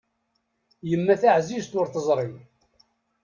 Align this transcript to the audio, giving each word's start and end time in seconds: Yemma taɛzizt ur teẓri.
Yemma 0.89 1.15
taɛzizt 1.21 1.73
ur 1.79 1.87
teẓri. 1.93 2.27